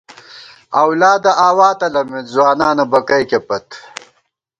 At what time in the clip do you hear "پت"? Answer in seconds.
3.47-3.65